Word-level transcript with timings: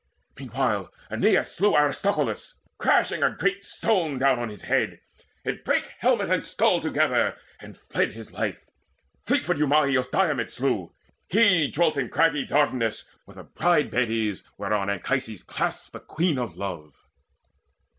Meanwhile 0.35 0.91
Aeneas 1.11 1.51
slew 1.55 1.75
Aristolochus, 1.75 2.55
Crashing 2.79 3.21
a 3.21 3.29
great 3.35 3.63
stone 3.63 4.17
down 4.17 4.39
on 4.39 4.49
his 4.49 4.63
head: 4.63 4.99
it 5.43 5.63
brake 5.63 5.93
Helmet 5.99 6.31
and 6.31 6.43
skull 6.43 6.81
together, 6.81 7.37
and 7.59 7.77
fled 7.77 8.13
his 8.13 8.31
life. 8.31 8.65
Fleetfoot 9.27 9.59
Eumaeus 9.59 10.07
Diomede 10.07 10.51
slew; 10.51 10.91
he 11.29 11.69
dwelt 11.69 11.97
In 11.97 12.09
craggy 12.09 12.47
Dardanus, 12.47 13.05
where 13.25 13.35
the 13.35 13.43
bride 13.43 13.91
bed 13.91 14.09
is 14.09 14.41
Whereon 14.57 14.89
Anchises 14.89 15.43
clasped 15.43 15.93
the 15.93 15.99
Queen 15.99 16.39
of 16.39 16.57
Love. 16.57 16.95